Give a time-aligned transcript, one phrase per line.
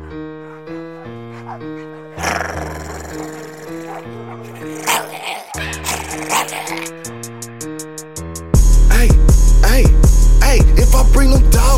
[0.00, 0.12] Thank
[3.42, 3.47] you.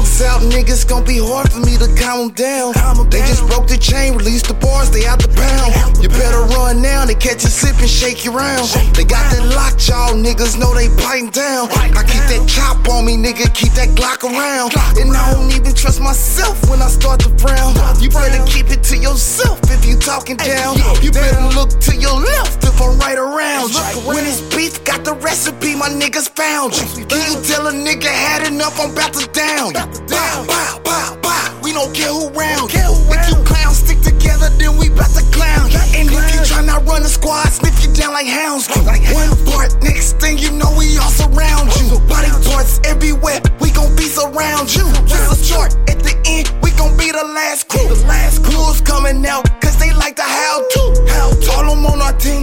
[0.00, 2.72] Dogs out, niggas gon' be hard for me to calm them down.
[3.10, 6.00] They just broke the chain, released the bars, they out the pound.
[6.02, 8.68] You better run now, they catch you slipping, shake you round.
[8.94, 11.68] They got that lock, y'all niggas know they biting down.
[11.72, 14.72] I keep that chop on me, nigga, keep that Glock around.
[14.96, 17.74] And I don't even trust myself when I start to frown.
[18.00, 20.76] You better keep it to yourself if you talking down.
[21.02, 23.74] You better look to your left if I'm right around.
[24.06, 27.04] When it's beef, got the recipe, my niggas found you.
[27.06, 28.78] Can you tell a nigga had enough?
[28.80, 29.99] I'm about to down you.
[38.12, 38.68] Like hounds.
[38.84, 41.98] Like one part, next thing you know, we all surround you.
[42.08, 44.86] Body parts everywhere, we gon' be surround you.
[45.06, 47.88] Just a short at the end, we gon' be the last crew.
[47.88, 50.82] The last crew's coming out, cause they like to how to.
[51.08, 51.50] How to.
[51.52, 52.42] All them on our team,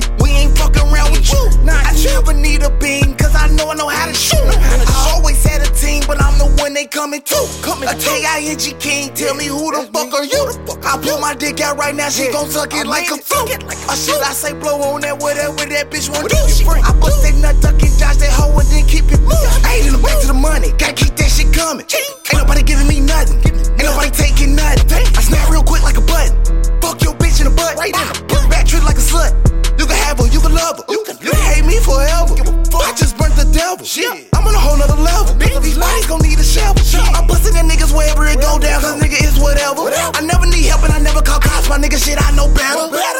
[6.77, 7.39] The they coming to.
[7.89, 10.45] A K-I-N-G king, tell me who the fuck are you?
[10.85, 13.49] I pull my dick out right now, she gon' suck it like a fruit.
[13.89, 16.37] Or should I say blow on that whatever that bitch want to do?
[16.37, 19.57] I bust that nut, duck and dodge that hoe and then keep it moving.
[19.65, 21.89] Ayy, then back to the money, gotta keep that shit coming.
[21.89, 24.85] Ain't nobody giving me nothing, ain't nobody taking nothing.
[25.01, 26.37] I snap real quick like a button.
[26.77, 28.13] Fuck your bitch in the butt, right now.
[28.53, 29.33] Back trick like a slut.
[29.81, 30.85] You can have her, you can love her.
[30.93, 32.37] You can, hate me forever.
[32.77, 33.16] I just
[33.75, 34.23] the devil.
[34.33, 35.35] I'm on a whole nother level.
[35.59, 36.79] These bodies gon' need a shovel.
[37.15, 39.91] I'm busting that niggas wherever it go down, cause nigga is whatever.
[39.91, 41.67] I never need help and I never call cops.
[41.67, 43.16] My nigga shit, I know better.